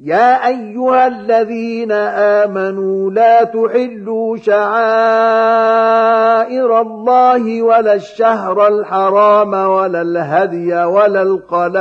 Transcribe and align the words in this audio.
يا 0.00 0.46
أيها 0.46 1.06
الذين 1.06 1.92
آمنوا 1.92 3.10
لا 3.10 3.44
تحلوا 3.44 4.36
شعائر 4.36 4.70
الله 6.80 7.62
ولا 7.62 7.94
الشهر 7.94 8.68
الحرام 8.68 9.52
ولا 9.52 10.02
الهدي 10.02 10.74
ولا 10.84 11.22
القلائد 11.22 11.78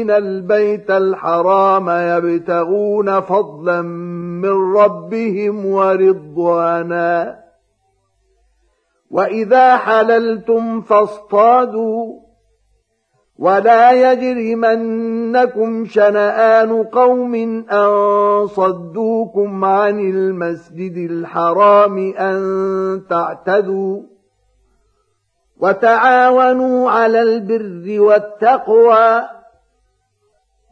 آمين 0.00 0.10
البيت 0.10 0.90
الحرام 0.90 1.90
يبتغون 1.90 3.20
فضلا 3.20 3.82
من 4.42 4.76
ربهم 4.76 5.66
ورضوانا. 5.66 7.36
وإذا 9.10 9.76
حللتم 9.76 10.80
فاصطادوا. 10.80 12.20
ولا 13.38 14.12
يجرمنكم 14.12 15.84
شنآن 15.84 16.84
قوم 16.84 17.34
أن 17.70 18.46
صدوكم 18.46 19.64
عن 19.64 20.00
المسجد 20.00 21.10
الحرام 21.10 21.98
أن 21.98 23.02
تعتدوا. 23.10 24.02
وتعاونوا 25.60 26.90
على 26.90 27.22
البر 27.22 28.00
والتقوى. 28.00 29.39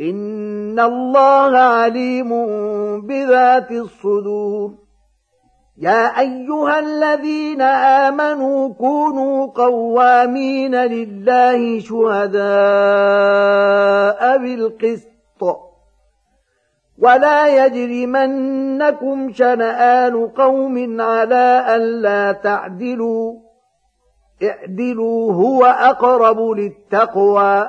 إن 0.00 0.80
الله 0.80 1.58
عليم 1.58 2.30
بذات 3.06 3.70
الصدور 3.70 4.74
يا 5.78 6.20
أيها 6.20 6.78
الذين 6.78 7.62
آمنوا 7.62 8.74
كونوا 8.74 9.46
قوامين 9.46 10.74
لله 10.74 11.80
شهداء 11.80 12.38
بالقسط 14.38 15.08
ولا 16.98 17.66
يجرمنكم 17.66 19.32
شنآن 19.32 20.26
قوم 20.26 21.00
على 21.00 21.64
ألا 21.76 22.32
تعدلوا 22.32 23.34
اعدلوا 24.42 25.32
هو 25.32 25.64
أقرب 25.64 26.40
للتقوى 26.40 27.68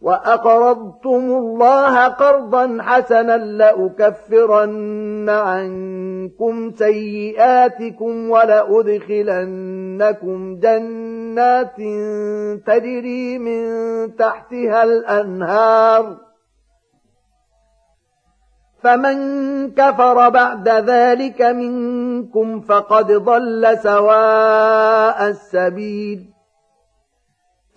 وأقرضتم 0.00 1.24
الله 1.30 2.08
قرضا 2.08 2.78
حسنا 2.80 3.36
لأكفرن 3.36 5.28
عنكم 5.28 6.70
سيئاتكم 6.74 8.30
ولأدخلنكم 8.30 9.48
جنات 10.60 11.76
تجري 12.66 13.38
من 13.38 13.66
تحتها 14.16 14.82
الأنهار 14.82 16.16
فمن 18.82 19.18
كفر 19.70 20.28
بعد 20.28 20.68
ذلك 20.68 21.42
منكم 21.42 22.60
فقد 22.60 23.12
ضل 23.12 23.78
سواء 23.82 25.28
السبيل 25.28 26.37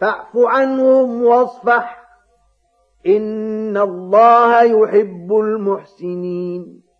فاعف 0.00 0.36
عنهم 0.36 1.24
واصفح. 1.24 2.00
إن 3.06 3.76
الله 3.76 4.62
يحب 4.62 5.32
المحسنين. 5.32 6.90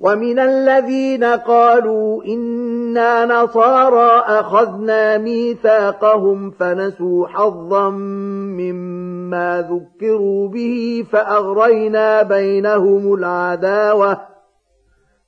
ومن 0.00 0.38
الذين 0.38 1.24
قالوا 1.24 2.24
إنا 2.24 3.24
نصارى 3.24 4.20
أخذنا 4.40 5.18
ميثاقهم 5.18 6.50
فنسوا 6.50 7.26
حظا 7.26 7.90
مما 7.90 9.68
ذكروا 9.70 10.48
به 10.48 11.06
فأغرينا 11.12 12.22
بينهم 12.22 13.14
العداوة 13.14 14.35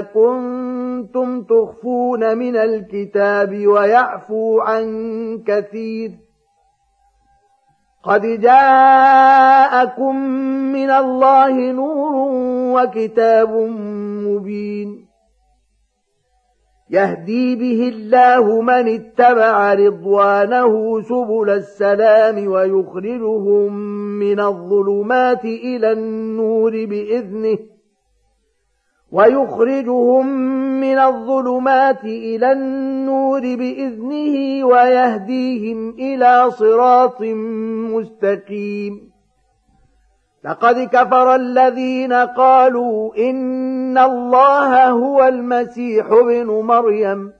كنتم 0.00 1.42
تخفون 1.42 2.38
من 2.38 2.56
الكتاب 2.56 3.66
ويعفو 3.66 4.60
عن 4.60 4.84
كثير. 5.46 6.10
قد 8.04 8.22
جاءكم 8.22 10.16
من 10.72 10.90
الله 10.90 11.72
نور 11.72 12.12
وكتاب 12.74 13.50
مبين. 14.26 15.06
يهدي 16.90 17.56
به 17.56 17.88
الله 17.88 18.60
من 18.60 18.88
اتبع 18.88 19.74
رضوانه 19.74 21.00
سبل 21.00 21.50
السلام 21.50 22.46
ويخرجهم 22.46 23.72
من 24.18 24.40
الظلمات 24.40 25.44
إلى 25.44 25.92
النور 25.92 26.70
بإذنه. 26.70 27.79
ويخرجهم 29.12 30.26
من 30.80 30.98
الظلمات 30.98 32.04
إلى 32.04 32.52
النور 32.52 33.40
بإذنه 33.40 34.64
ويهديهم 34.66 35.90
إلى 35.90 36.50
صراط 36.50 37.22
مستقيم. 37.92 39.10
لقد 40.44 40.88
كفر 40.92 41.34
الذين 41.34 42.12
قالوا 42.12 43.16
إن 43.30 43.98
الله 43.98 44.88
هو 44.88 45.28
المسيح 45.28 46.06
ابن 46.06 46.46
مريم. 46.46 47.39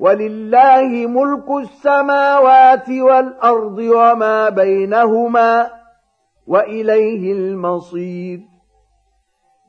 ولله 0.00 1.06
ملك 1.06 1.50
السماوات 1.50 2.90
والأرض 2.90 3.78
وما 3.78 4.48
بينهما 4.48 5.70
وإليه 6.46 7.32
المصير. 7.32 8.40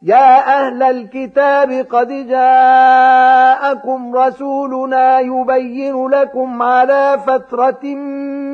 يا 0.04 0.60
أهل 0.60 0.84
الكتاب 0.84 1.72
قد 1.72 2.08
جاءكم 2.28 4.16
رسولنا 4.16 5.20
يبين 5.20 6.08
لكم 6.08 6.62
على 6.62 7.20
فترة 7.28 7.86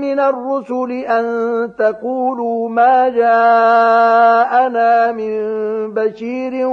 من 0.01 0.19
الرسل 0.19 0.91
أن 0.91 1.25
تقولوا 1.79 2.69
ما 2.69 3.09
جاءنا 3.09 5.11
من 5.11 5.39
بشير 5.93 6.67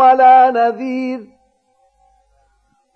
ولا 0.00 0.50
نذير. 0.50 1.37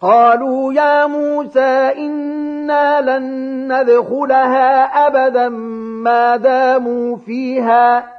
قالوا 0.00 0.72
يا 0.72 1.06
موسى 1.06 1.92
إنا 1.96 3.00
لن 3.00 3.48
ندخلها 3.72 4.84
أبدا 5.06 5.48
ما 5.48 6.36
داموا 6.36 7.16
فيها. 7.16 8.18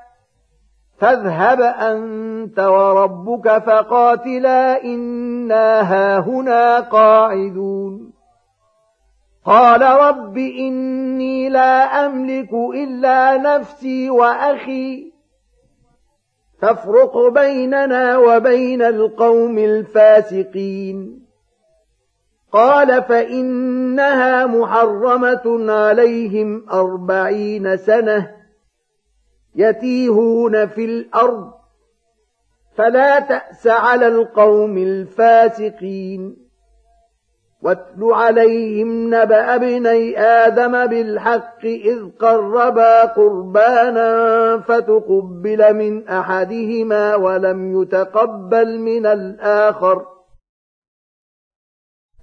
فاذهب 1.00 1.62
أنت 1.62 2.60
وربك 2.60 3.58
فقاتلا 3.58 4.84
إنا 4.84 5.82
هاهنا 5.82 6.80
قاعدون. 6.80 8.14
قال 9.46 9.82
رب 9.82 10.38
إني 10.38 11.50
لا 11.50 12.06
أملك 12.06 12.54
إلا 12.54 13.38
نفسي 13.38 14.10
وأخي. 14.10 15.12
فافرق 16.62 17.28
بيننا 17.34 18.18
وبين 18.18 18.82
القوم 18.82 19.58
الفاسقين. 19.58 21.29
قال 22.52 23.04
فإنها 23.04 24.46
محرمة 24.46 25.72
عليهم 25.74 26.66
أربعين 26.70 27.78
سنة 27.78 28.32
يتيهون 29.56 30.68
في 30.68 30.86
الأرض 30.86 31.52
فلا 32.76 33.20
تأس 33.20 33.68
على 33.68 34.08
القوم 34.08 34.78
الفاسقين. 34.78 36.50
واتل 37.62 38.04
عليهم 38.04 39.16
نبأ 39.16 39.56
ابني 39.56 40.20
آدم 40.20 40.86
بالحق 40.86 41.66
إذ 41.66 42.10
قربا 42.20 43.06
قربانا 43.06 44.10
فتقبل 44.60 45.74
من 45.74 46.08
أحدهما 46.08 47.16
ولم 47.16 47.82
يتقبل 47.82 48.80
من 48.80 49.06
الآخر. 49.06 50.19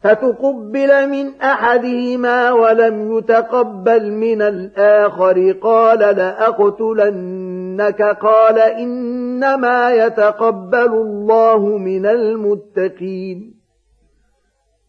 فتقبل 0.02 1.08
من 1.08 1.40
أحدهما 1.40 2.52
ولم 2.52 3.18
يتقبل 3.18 4.12
من 4.12 4.42
الآخر 4.42 5.52
قال 5.62 5.98
لأقتلنك 5.98 8.02
قال 8.02 8.58
إنما 8.58 9.90
يتقبل 9.90 10.92
الله 10.92 11.78
من 11.78 12.06
المتقين. 12.06 13.56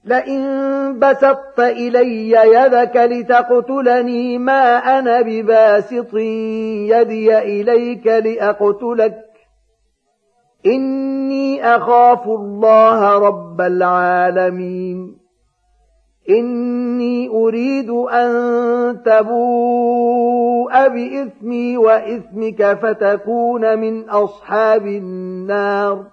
لئن 0.06 1.00
بسطت 1.00 1.60
إلي 1.60 2.32
يدك 2.32 2.96
لتقتلني 2.96 4.38
ما 4.38 4.78
أنا 5.00 5.22
بباسط 5.22 6.14
يدي 6.14 7.38
إليك 7.38 8.08
لأقتلك. 8.08 9.27
إني 10.66 11.76
أخاف 11.76 12.28
الله 12.28 13.20
رب 13.28 13.62
العالمين. 13.62 15.18
إني 16.30 17.30
أريد 17.30 17.90
أن 17.90 18.32
تبوء 19.06 20.88
بإثمي 20.88 21.78
وإثمك 21.78 22.74
فتكون 22.74 23.80
من 23.80 24.10
أصحاب 24.10 24.88
النار. 24.88 26.04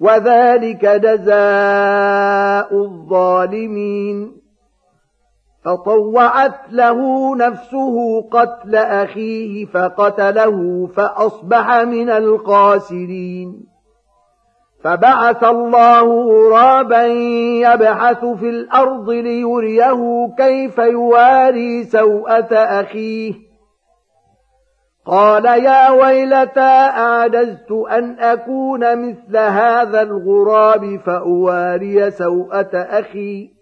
وذلك 0.00 0.86
جزاء 0.86 2.76
الظالمين. 2.76 4.41
فطوعت 5.64 6.60
له 6.70 7.32
نفسه 7.36 8.20
قتل 8.30 8.74
أخيه 8.74 9.66
فقتله 9.66 10.86
فأصبح 10.96 11.76
من 11.76 12.10
الخاسرين 12.10 13.72
فبعث 14.84 15.44
الله 15.44 16.02
غرابا 16.02 17.06
يبحث 17.62 18.24
في 18.24 18.48
الأرض 18.50 19.10
ليريه 19.10 20.28
كيف 20.38 20.78
يواري 20.78 21.84
سوءة 21.84 22.54
أخيه. 22.54 23.34
قال 25.06 25.44
يا 25.44 25.90
ويلتى 25.90 26.60
أعجزت 26.60 27.72
أن 27.90 28.18
أكون 28.18 29.08
مثل 29.08 29.36
هذا 29.36 30.02
الغراب 30.02 31.00
فأواري 31.06 32.10
سوءة 32.10 32.70
أخي. 32.74 33.61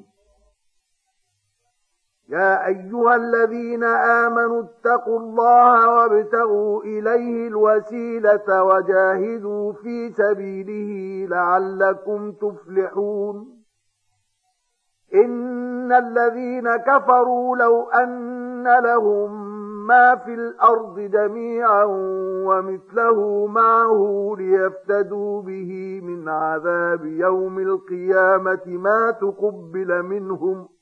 يا 2.31 2.67
أيها 2.67 3.15
الذين 3.15 3.83
آمنوا 3.83 4.63
اتقوا 4.63 5.19
الله 5.19 5.89
وابتغوا 5.89 6.83
إليه 6.83 7.47
الوسيلة 7.47 8.63
وجاهدوا 8.63 9.73
في 9.73 10.09
سبيله 10.09 11.27
لعلكم 11.29 12.31
تفلحون. 12.31 13.47
إن 15.15 15.91
الذين 15.91 16.75
كفروا 16.75 17.57
لو 17.57 17.89
أن 17.89 18.63
لهم 18.83 19.51
ما 19.87 20.15
في 20.15 20.33
الأرض 20.33 20.99
جميعا 20.99 21.83
ومثله 22.47 23.47
معه 23.47 24.33
ليفتدوا 24.37 25.41
به 25.41 26.01
من 26.03 26.29
عذاب 26.29 27.05
يوم 27.05 27.59
القيامة 27.59 28.65
ما 28.67 29.11
تقبل 29.11 30.03
منهم 30.03 30.67
ۖ 30.67 30.80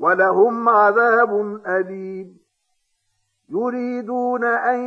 ولهم 0.00 0.68
عذاب 0.68 1.60
أليم. 1.66 2.38
يريدون 3.48 4.44
أن 4.44 4.80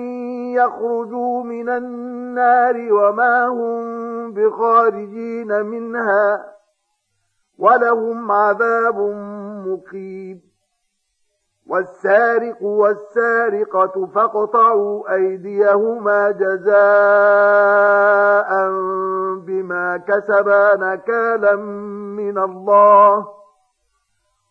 يخرجوا 0.53 1.43
من 1.43 1.69
النار 1.69 2.93
وما 2.93 3.47
هم 3.47 4.33
بخارجين 4.33 5.65
منها 5.65 6.45
ولهم 7.57 8.31
عذاب 8.31 8.99
مقيم. 9.67 10.41
والسارق 11.67 12.63
والسارقة 12.63 14.05
فاقطعوا 14.15 15.13
أيديهما 15.13 16.31
جزاء 16.31 16.79
بما 19.47 19.97
كسبا 20.07 20.75
نكالا 20.75 21.55
من 22.15 22.37
الله. 22.37 23.38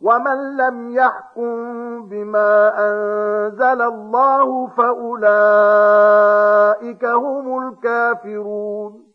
ومن 0.00 0.56
لم 0.56 0.90
يحكم 0.90 1.52
بما 2.08 2.72
أنزل 2.78 3.82
الله 3.82 4.66
فأولئك 4.66 5.04
هم 7.04 7.68
الكافرون 7.68 9.10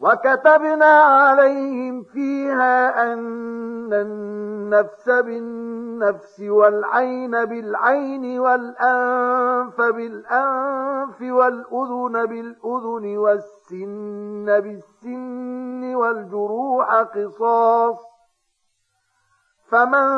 وكتبنا 0.00 1.00
عليهم 1.00 2.02
فيها 2.02 3.12
أن 3.12 3.92
النفس 3.92 5.08
بالنفس 5.08 6.40
والعين 6.40 7.44
بالعين 7.44 8.40
والأنف 8.40 9.80
بالأنف 9.80 11.20
والأذن 11.22 12.26
بالأذن 12.26 13.16
والسن 13.18 14.60
بالسن 14.60 15.94
والجروح 15.94 16.94
قصاص 16.94 18.10
فمن 19.70 20.08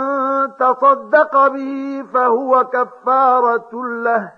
تصدق 0.57 1.47
به 1.49 2.05
فهو 2.15 2.65
كفارة 2.65 3.71
له 4.05 4.33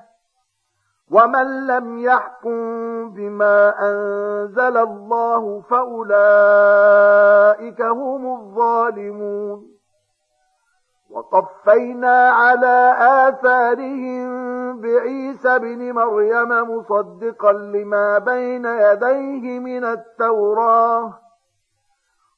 ومن 1.11 1.67
لم 1.67 1.99
يحكم 1.99 2.61
بما 3.11 3.75
أنزل 3.81 4.77
الله 4.77 5.61
فأولئك 5.71 7.01
هم 7.83 8.41
الظالمون. 8.41 9.75
وقفينا 11.15 12.31
على 12.31 12.97
آثارهم 13.29 14.31
بعيسى 14.81 15.59
بن 15.59 15.93
مريم 15.93 16.49
مصدقا 16.49 17.53
لما 17.53 18.19
بين 18.19 18.65
يديه 18.65 19.59
من 19.59 19.85
التوراه 19.85 21.24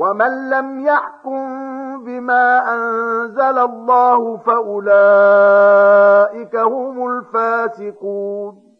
ومن 0.00 0.50
لم 0.50 0.86
يحكم 0.86 1.44
بما 2.04 2.74
أنزل 2.74 3.58
الله 3.58 4.36
فأولئك 4.36 4.96
هم 6.56 7.08
الفاسقون. 7.08 8.70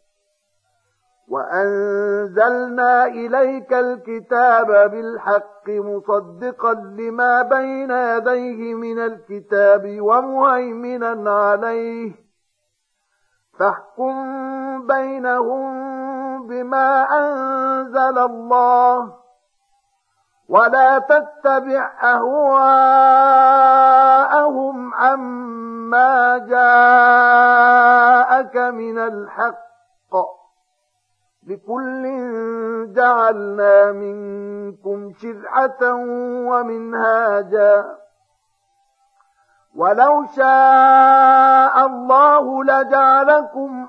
وأنزلنا 1.29 3.07
إليك 3.07 3.73
الكتاب 3.73 4.91
بالحق 4.91 5.69
مصدقا 5.69 6.75
لما 6.75 7.43
بين 7.43 7.91
يديه 7.91 8.75
من 8.75 8.99
الكتاب 8.99 9.97
ومهيمنا 10.01 11.31
عليه. 11.31 12.13
فاحكم 13.59 14.17
بينهم 14.87 15.71
بما 16.47 17.03
أنزل 17.03 18.19
الله 18.19 19.20
ولا 20.51 20.99
تتبع 20.99 21.93
أهواءهم 22.03 22.55
عما 24.95 26.39
جاءك 26.39 27.77
من 28.57 28.99
الحق. 28.99 29.71
لكل 31.47 32.03
جعلنا 32.93 33.93
منكم 33.93 35.13
شرعة 35.13 35.95
ومنهاجا. 36.51 37.85
ولو 39.77 40.25
شاء 40.37 41.87
الله 41.87 42.65
لجعلكم 42.65 43.89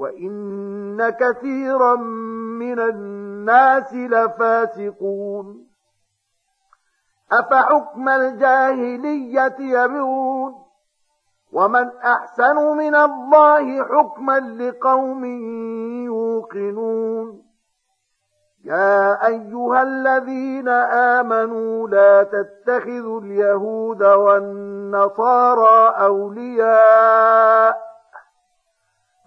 وإن 0.00 1.10
كثيرا 1.10 1.94
من 2.60 2.80
الناس 2.80 3.94
لفاسقون. 3.94 5.66
أفحكم 7.32 8.08
الجاهلية 8.08 9.56
يبغون؟ 9.60 10.54
ومن 11.52 11.90
أحسن 12.04 12.56
من 12.76 12.94
الله 12.94 13.84
حكما 13.84 14.38
لقوم 14.38 15.24
يوقنون. 16.04 17.42
يا 18.64 19.26
أيها 19.26 19.82
الذين 19.82 20.68
آمنوا 21.18 21.88
لا 21.88 22.22
تتخذوا 22.22 23.20
اليهود 23.20 24.02
والنصارى 24.02 25.94
أولياء 26.06 27.89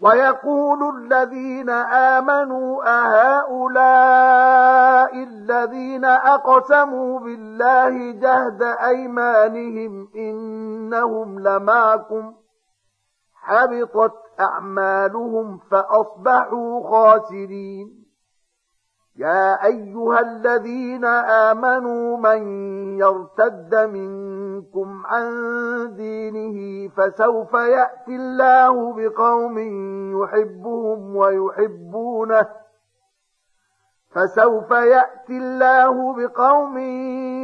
ويقول 0.00 0.96
الذين 0.96 1.70
آمنوا 1.70 2.82
أهؤلاء 3.46 4.32
الذين 5.14 6.04
أقسموا 6.04 7.20
بالله 7.20 8.12
جهد 8.12 8.62
أيمانهم 8.62 10.08
إنهم 10.16 11.38
لمعكم 11.38 12.34
حبطت 13.34 14.14
أعمالهم 14.40 15.58
فأصبحوا 15.70 16.90
خاسرين. 16.90 18.06
يا 19.16 19.64
أيها 19.64 20.20
الذين 20.20 21.04
آمنوا 21.04 22.16
من 22.16 22.42
يرتد 22.98 23.74
منكم 23.74 24.35
عن 25.06 25.26
دينه 25.96 26.88
فسوف 26.88 27.52
يأتي 27.54 28.16
الله 28.16 28.92
بقوم 28.92 29.58
يحبهم 30.22 31.16
ويحبونه 31.16 32.46
فسوف 34.10 34.70
يأتي 34.70 35.36
الله 35.38 36.14
بقوم 36.16 36.78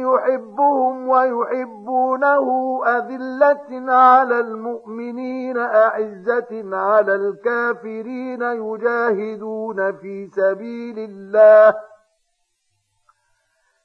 يحبهم 0.05 1.09
ويحبونه 1.09 2.45
أذلة 2.85 3.93
على 3.93 4.39
المؤمنين 4.39 5.57
أعزة 5.57 6.75
على 6.75 7.15
الكافرين 7.15 8.41
يجاهدون 8.41 9.91
في 9.91 10.27
سبيل 10.27 10.99
الله 10.99 11.92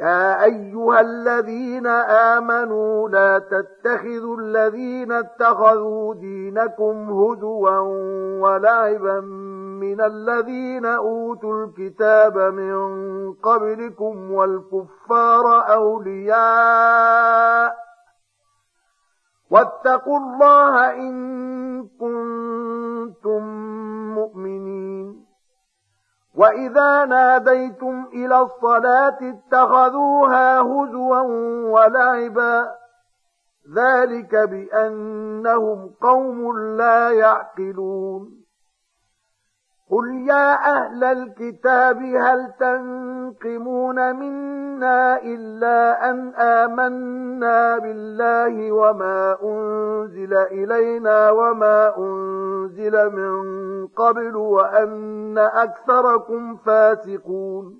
يا 0.00 0.44
أيها 0.44 1.00
الذين 1.00 1.86
آمنوا 2.36 3.08
لا 3.08 3.38
تتخذوا 3.38 4.36
الذين 4.36 5.12
اتخذوا 5.12 6.14
دينكم 6.14 7.10
هزوا 7.10 7.78
ولعبا 8.40 9.20
من 9.80 10.00
الذين 10.00 10.86
أوتوا 10.86 11.64
الكتاب 11.64 12.38
من 12.38 13.32
قبلكم 13.32 14.32
والكفار 14.32 15.72
أولياء 15.72 17.76
واتقوا 19.50 20.18
الله 20.18 20.90
إن 20.94 21.88
كنتم 22.00 23.42
مؤمنين 24.14 25.24
وإذا 26.34 27.04
ناديتم 27.04 27.99
إلى 28.14 28.40
الصلاة 28.40 29.18
اتخذوها 29.22 30.60
هزوا 30.60 31.20
ولعبا. 31.72 32.68
ذلك 33.76 34.34
بأنهم 34.34 35.90
قوم 36.00 36.58
لا 36.58 37.10
يعقلون. 37.10 38.40
قل 39.90 40.28
يا 40.28 40.54
أهل 40.54 41.04
الكتاب 41.04 41.96
هل 42.02 42.52
تنقمون 42.60 44.16
منا 44.16 45.22
إلا 45.22 46.10
أن 46.10 46.34
آمنا 46.34 47.78
بالله 47.78 48.72
وما 48.72 49.36
أنزل 49.42 50.34
إلينا 50.34 51.30
وما 51.30 51.98
أنزل 51.98 53.10
من 53.16 53.86
قبل 53.86 54.36
وأن 54.36 55.38
أكثركم 55.38 56.56
فاسقون؟ 56.56 57.79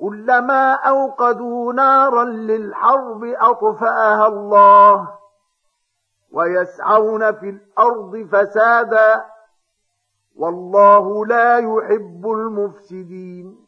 كلما 0.00 0.72
أوقدوا 0.72 1.72
نارا 1.72 2.24
للحرب 2.24 3.24
أطفأها 3.24 4.26
الله 4.26 5.08
ويسعون 6.32 7.32
في 7.32 7.48
الأرض 7.50 8.28
فسادا 8.32 9.24
والله 10.36 11.26
لا 11.26 11.58
يحب 11.58 12.26
المفسدين 12.30 13.66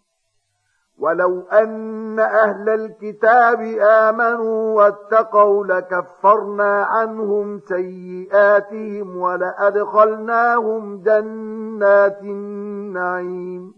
ولو 0.99 1.41
أن 1.41 2.19
أهل 2.21 2.69
الكتاب 2.69 3.61
آمنوا 3.81 4.77
واتقوا 4.77 5.67
لكفرنا 5.67 6.85
عنهم 6.85 7.61
سيئاتهم 7.69 9.17
ولأدخلناهم 9.17 11.03
جنات 11.03 12.23
النعيم 12.23 13.78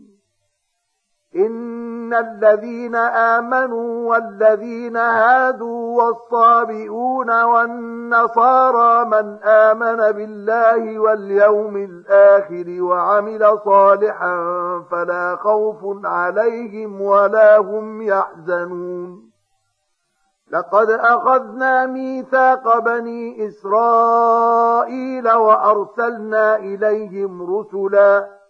إن 1.35 2.13
الذين 2.13 2.95
آمنوا 2.95 4.09
والذين 4.09 4.97
هادوا 4.97 6.03
والصابئون 6.03 7.43
والنصارى 7.43 9.05
من 9.05 9.39
آمن 9.43 10.11
بالله 10.11 10.99
واليوم 10.99 11.77
الآخر 11.77 12.65
وعمل 12.81 13.59
صالحا 13.65 14.35
فلا 14.91 15.35
خوف 15.35 16.05
عليهم 16.05 17.01
ولا 17.01 17.57
هم 17.57 18.01
يحزنون 18.01 19.31
لقد 20.51 20.89
أخذنا 20.89 21.85
ميثاق 21.85 22.79
بني 22.79 23.47
إسرائيل 23.47 25.31
وأرسلنا 25.31 26.55
إليهم 26.55 27.55
رسلاً 27.55 28.40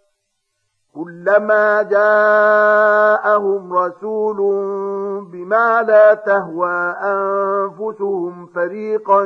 كلما 0.94 1.82
جاءهم 1.82 3.72
رسول 3.72 4.36
بما 5.32 5.82
لا 5.82 6.14
تهوى 6.14 6.94
أنفسهم 7.02 8.46
فريقا 8.46 9.24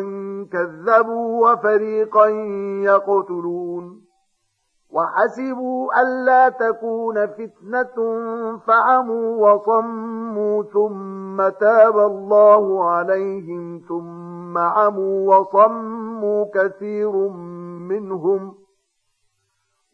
كذبوا 0.52 1.50
وفريقا 1.52 2.26
يقتلون 2.84 4.06
وحسبوا 4.90 6.00
ألا 6.02 6.48
تكون 6.48 7.26
فتنة 7.26 7.96
فعموا 8.66 9.52
وصموا 9.52 10.62
ثم 10.62 11.48
تاب 11.48 11.98
الله 11.98 12.90
عليهم 12.90 13.80
ثم 13.88 14.58
عموا 14.58 15.36
وصموا 15.36 16.44
كثير 16.54 17.12
منهم 17.90 18.54
ۖ 18.62 18.65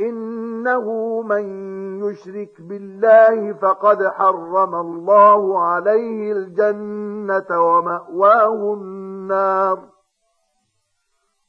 إنه 0.00 1.20
من 1.22 1.44
يشرك 2.04 2.60
بالله 2.60 3.52
فقد 3.52 4.06
حرم 4.06 4.74
الله 4.74 5.58
عليه 5.64 6.32
الجنة 6.32 7.60
ومأواه 7.60 8.74
النار. 8.74 9.88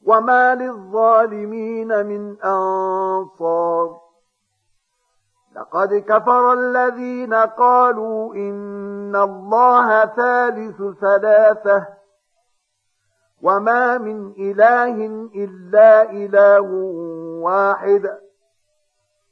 وما 0.05 0.55
للظالمين 0.55 2.05
من 2.05 2.37
أنصار. 2.41 3.99
لقد 5.55 5.93
كفر 5.93 6.53
الذين 6.53 7.33
قالوا 7.33 8.35
إن 8.35 9.15
الله 9.15 10.05
ثالث 10.05 10.81
ثلاثة. 11.01 11.87
وما 13.41 13.97
من 13.97 14.31
إله 14.39 15.05
إلا 15.35 16.11
إله 16.11 16.71
واحد. 17.43 18.28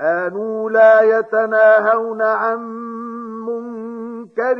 كانوا 0.00 0.70
لا 0.70 1.00
يتناهون 1.00 2.22
عن 2.22 2.58
منكر 3.46 4.56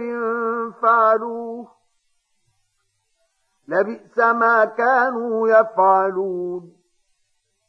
فعلوه. 0.82 1.68
لبئس 3.68 4.18
ما 4.18 4.64
كانوا 4.64 5.48
يفعلون. 5.48 6.72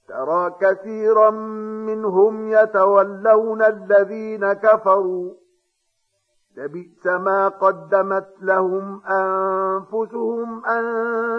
ترى 0.08 0.56
كثيرا 0.62 1.30
منهم 1.86 2.50
يتولون 2.50 3.62
الذين 3.62 4.54
كفروا. 4.54 5.34
لبئس 6.58 7.06
ما 7.06 7.48
قدمت 7.48 8.30
لهم 8.42 9.02
أنفسهم 9.06 10.66
أن 10.66 10.84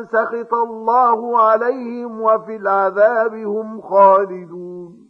سخط 0.06 0.54
الله 0.54 1.40
عليهم 1.40 2.22
وفي 2.22 2.56
العذاب 2.56 3.34
هم 3.34 3.80
خالدون. 3.80 5.09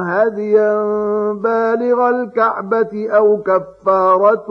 هديا 0.00 0.82
بالغ 1.32 2.08
الكعبة 2.08 3.08
أو 3.10 3.42
كفارة 3.42 4.48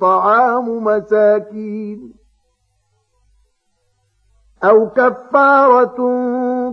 طعام 0.00 0.84
مساكين 0.84 2.14
أو 4.64 4.88
كفارة 4.90 5.98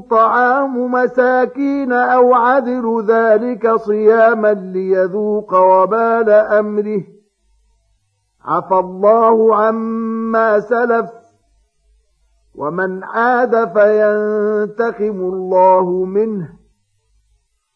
طعام 0.10 0.92
مساكين 0.92 1.92
أو 1.94 2.34
عدل 2.34 3.06
ذلك 3.08 3.76
صياما 3.76 4.54
ليذوق 4.54 5.54
وبال 5.54 6.30
أمره 6.30 7.04
عفى 8.46 8.76
الله 8.76 9.56
عما 9.56 10.60
سلف 10.60 11.10
ومن 12.56 13.04
عاد 13.04 13.56
فينتقم 13.74 15.20
الله 15.22 16.06
منه 16.06 16.59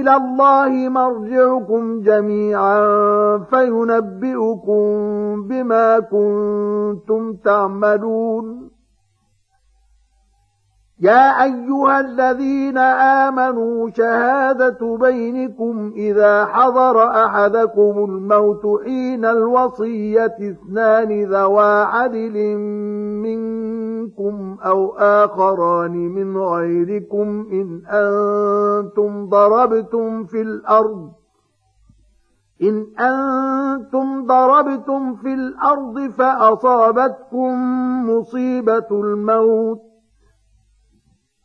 إلى 0.00 0.16
الله 0.16 0.88
مرجعكم 0.88 2.00
جميعا 2.00 2.78
فينبئكم 3.38 4.82
بما 5.48 6.00
كنتم 6.00 7.34
تعملون. 7.44 8.70
يا 11.00 11.42
أيها 11.42 12.00
الذين 12.00 12.78
آمنوا 13.28 13.90
شهادة 13.90 14.96
بينكم 14.96 15.92
إذا 15.96 16.44
حضر 16.44 17.24
أحدكم 17.24 18.04
الموت 18.04 18.82
حين 18.84 19.24
الوصية 19.24 20.36
اثنان 20.50 21.24
ذوا 21.24 21.84
عدل 21.84 22.56
منكم 23.24 23.73
أو 24.60 24.96
آخران 24.98 25.92
من 25.92 26.36
غيركم 26.36 27.46
إن 27.52 27.82
أنتم 27.86 29.28
ضربتم 29.28 30.24
في 30.24 30.42
الأرض 30.42 31.12
إن 32.62 32.86
أنتم 33.00 34.26
ضربتم 34.26 35.14
في 35.14 35.34
الأرض 35.34 36.10
فأصابتكم 36.10 37.54
مصيبة 38.10 38.88
الموت. 38.90 39.93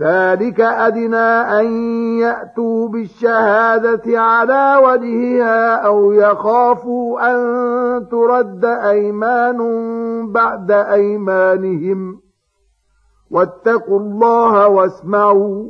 ذلك 0.00 0.60
أدنى 0.60 1.60
أن 1.60 1.66
يأتوا 2.18 2.88
بالشهادة 2.88 4.20
على 4.20 4.80
وجهها 4.84 5.74
أو 5.74 6.12
يخافوا 6.12 7.32
أن 7.32 8.08
ترد 8.08 8.64
أيمان 8.64 9.58
بعد 10.32 10.70
أيمانهم. 10.70 12.20
واتقوا 13.30 14.00
الله 14.00 14.68
واسمعوا 14.68 15.66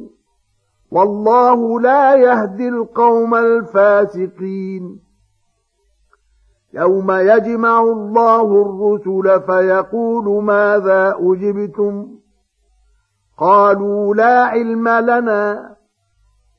والله 0.90 1.80
لا 1.80 2.14
يهدي 2.14 2.68
القوم 2.68 3.34
الفاسقين. 3.34 5.00
يوم 6.74 7.10
يجمع 7.10 7.82
الله 7.82 8.62
الرسل 8.62 9.40
فيقول 9.46 10.44
ماذا 10.44 11.14
أجبتم؟ 11.18 12.19
قالوا 13.40 14.14
لا 14.14 14.44
علم 14.44 14.88
لنا 14.88 15.76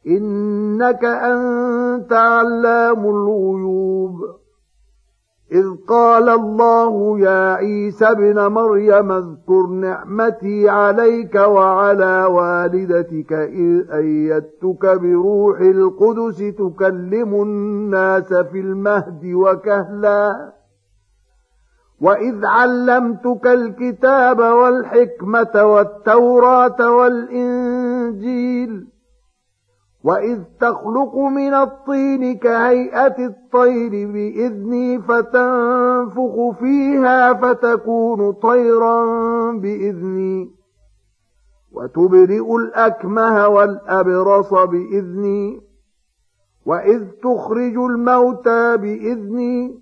إنك 0.07 1.05
أنت 1.05 2.13
علام 2.13 3.05
الغيوب. 3.05 4.41
إذ 5.51 5.65
قال 5.87 6.29
الله 6.29 7.19
يا 7.19 7.53
عيسى 7.53 8.05
ابن 8.05 8.47
مريم 8.47 9.11
اذكر 9.11 9.67
نعمتي 9.67 10.69
عليك 10.69 11.35
وعلى 11.35 12.25
والدتك 12.25 13.33
إذ 13.33 13.91
أيدتك 13.91 14.99
بروح 15.01 15.59
القدس 15.59 16.37
تكلم 16.37 17.41
الناس 17.41 18.33
في 18.33 18.59
المهد 18.59 19.25
وكهلا. 19.33 20.53
واذ 22.01 22.45
علمتك 22.45 23.47
الكتاب 23.47 24.39
والحكمه 24.39 25.65
والتوراه 25.65 26.91
والانجيل 26.95 28.87
واذ 30.03 30.39
تخلق 30.59 31.15
من 31.17 31.53
الطين 31.53 32.37
كهيئه 32.37 33.25
الطير 33.25 33.91
باذني 34.11 34.99
فتنفخ 35.01 36.59
فيها 36.59 37.33
فتكون 37.33 38.31
طيرا 38.33 39.05
باذني 39.51 40.51
وتبرئ 41.71 42.55
الاكمه 42.55 43.47
والابرص 43.47 44.53
باذني 44.53 45.61
واذ 46.65 47.03
تخرج 47.23 47.77
الموتى 47.77 48.77
باذني 48.77 49.81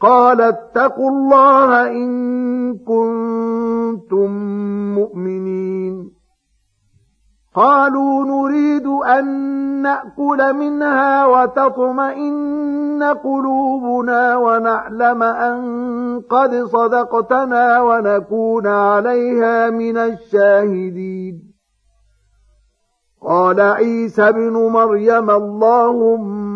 قال 0.00 0.40
اتقوا 0.40 1.10
الله 1.10 1.88
إن 1.90 2.08
كنتم 2.78 4.30
مؤمنين. 4.94 6.16
قالوا 7.54 8.24
نريد 8.24 8.86
أن 8.86 9.26
نأكل 9.82 10.54
منها 10.54 11.26
وتطمئن 11.26 13.02
قلوبنا 13.02 14.36
ونعلم 14.36 15.22
أن 15.22 15.60
قد 16.30 16.64
صدقتنا 16.64 17.80
ونكون 17.80 18.66
عليها 18.66 19.70
من 19.70 19.96
الشاهدين. 19.96 21.56
قال 23.22 23.60
عيسى 23.60 24.28
ابن 24.28 24.52
مريم 24.52 25.30
اللهم 25.30 26.55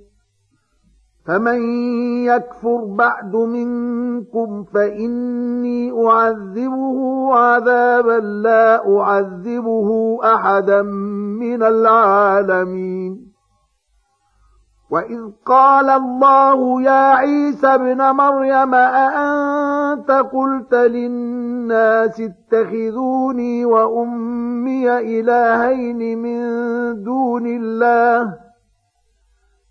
فمن 1.31 1.61
يكفر 2.25 2.85
بعد 2.85 3.35
منكم 3.35 4.63
فإني 4.63 6.07
أعذبه 6.07 7.29
عذابا 7.33 8.19
لا 8.19 8.99
أعذبه 8.99 10.19
أحدا 10.23 10.81
من 11.41 11.63
العالمين. 11.63 13.31
وإذ 14.91 15.21
قال 15.45 15.89
الله 15.89 16.81
يا 16.81 17.13
عيسى 17.13 17.67
ابن 17.67 18.01
مريم 18.11 18.75
أأنت 18.75 20.11
قلت 20.11 20.73
للناس 20.73 22.21
اتخذوني 22.21 23.65
وأمي 23.65 24.99
إلهين 24.99 26.17
من 26.17 26.41
دون 27.03 27.47
الله؟ 27.47 28.50